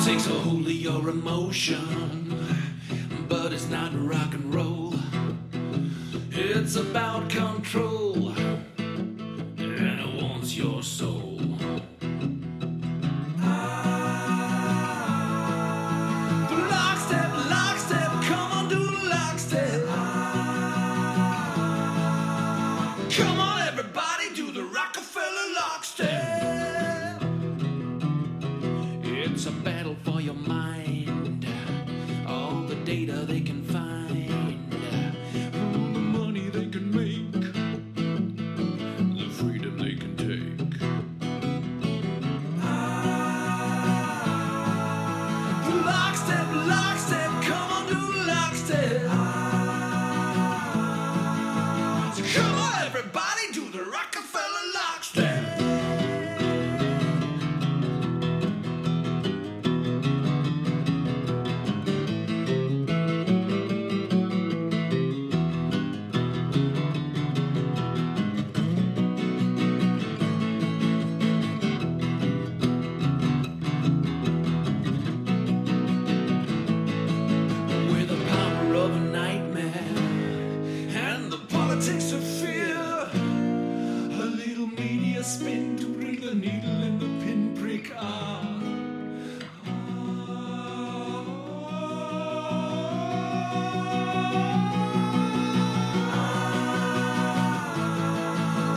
Politics 0.00 0.28
are 0.28 0.40
wholly 0.40 0.72
your 0.72 1.10
emotion, 1.10 2.34
but 3.28 3.52
it's 3.52 3.68
not 3.68 3.92
rock 3.94 4.32
and 4.32 4.54
roll. 4.54 4.94
It's 6.30 6.76
about 6.76 7.28
control, 7.28 8.09
It's 29.42 29.46
a 29.48 29.52
battle 29.52 29.96
for 30.04 30.20
your 30.20 30.34
mind. 30.34 31.46
All 32.26 32.60
the 32.64 32.74
data 32.84 33.24
they 33.24 33.40
can 33.40 33.64
find, 33.64 34.30
all 35.54 35.92
the 35.94 35.98
money 35.98 36.50
they 36.50 36.66
can 36.68 36.90
make, 36.94 37.32
the 39.16 39.30
freedom 39.32 39.78
they 39.78 39.94
can 39.94 40.14
take. 40.18 40.82
Ah, 42.60 43.22
Lockstep, 45.86 46.48
lockstep, 46.68 47.42
come 47.42 47.72
on, 47.72 47.86
do 47.88 48.00
lockstep. 48.28 49.02
So 52.14 52.22
come 52.40 52.54
on, 52.56 52.82
everybody, 52.86 53.29
spin 85.30 85.76
to 85.76 85.86
bring 85.86 86.20
the 86.20 86.34
needle 86.34 86.82
in 86.82 86.98
the 86.98 87.24
pinprick. 87.24 87.92
Ah. 87.96 88.42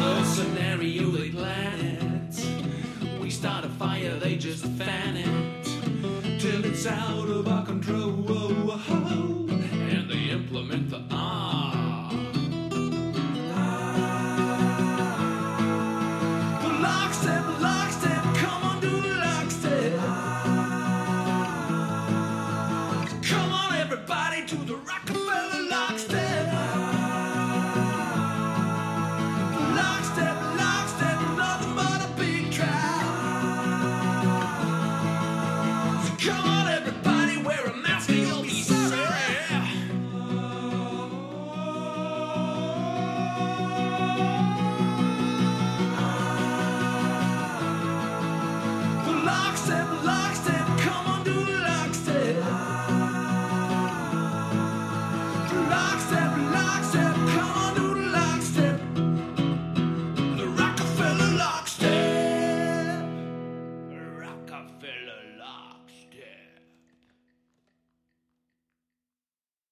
The 0.00 0.24
scenario. 0.24 1.10
We 3.20 3.30
start 3.30 3.64
a 3.64 3.68
fire, 3.68 4.18
they 4.18 4.34
just 4.34 4.64
fan 4.64 5.16
it 5.18 6.40
till 6.40 6.64
it's 6.64 6.84
out 6.84 7.20